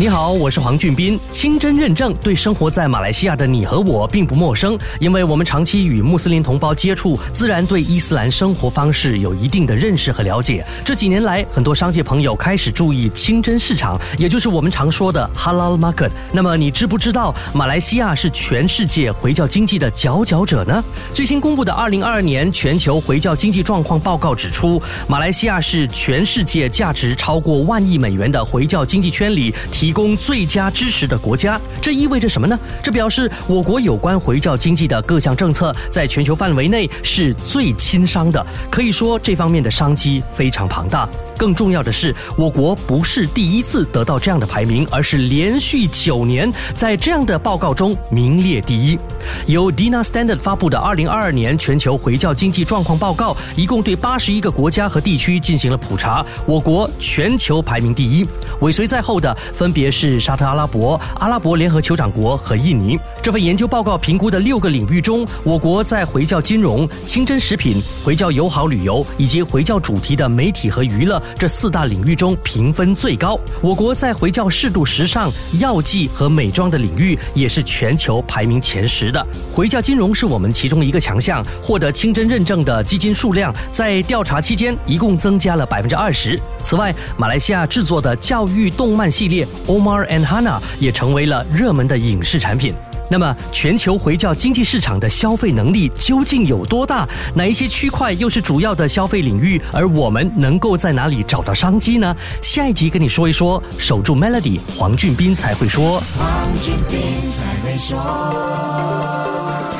[0.00, 1.20] 你好，我是黄俊斌。
[1.30, 10.66] 清真认证对生活在马来西亚的你和我并不陌生，因为我们长期与穆斯林同胞接触，自然对伊斯兰生活方式有一定的认识和了解。
[10.82, 16.10] 这几年来，很多商界朋友开始注意清真市场，也就是我们常说的 Halal Market。
[16.32, 20.82] 那么，你知不知道马来西亚是全世界回教经济的佼佼者呢？
[21.12, 29.89] 最新公布的二零二二年全球回教经济状况报告指出，马来西亚是全世界价值超过万亿美元的回教经济圈里提。
[29.90, 32.56] 提供最佳支持的国家，这意味着什么呢？
[32.80, 41.08] 这表示我国有关回教经济的各项政策在全球范围内是最亲商的，可以说这方面的商机非常庞大。
[41.40, 48.98] 更重要的是，我国不是第一次得到这样的排名，而是连续九年在这样的报告中名列第一。
[49.46, 58.26] 由 Dina Standard 发布的《二零二二年全球回教经济状况报告》，一共对八十一个国家和地区进行了普查，我国全球排名第一，
[58.60, 62.98] 尾随在后的分别是沙特阿拉伯、阿拉伯联合酋长国和印尼。
[63.22, 71.22] 这份研究报告评估的六个领域中，我国在回教金融、清真食品、回教友好旅游以及回教主题的媒体和娱乐。
[71.38, 79.26] 这四大领域中评分最高，我国在回教适度时尚、药剂和美妆的领域也是全球排名前十的。
[79.54, 86.38] 回教金融是我们其中一个强项，获得清真认证的基金数量在调查期间一共增加了百分之二十。
[86.64, 92.74] 此外，马来西亚制作的教育动漫系列《Omar and Hannah》也成为了热门的影视产品。
[93.10, 97.06] 那么，全球回教经济市场的消费能力究竟有多大？
[97.34, 99.60] 哪一些区块又是主要的消费领域？
[99.72, 102.16] 而我们能够在哪里找到商机呢？
[102.40, 103.60] 下一集跟你说一说。
[103.76, 106.00] 守住 Melody，黄俊斌才会说。
[106.16, 107.00] 黄俊斌
[107.32, 107.98] 才会说。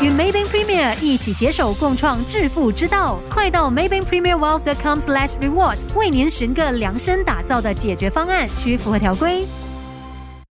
[0.03, 9.45] 与 Maybank Premier 一起携手共创致富之道，快到 Maybank Premier Wealth.com/slash rewards，为您寻个量身打造的解决方案，需符合条规。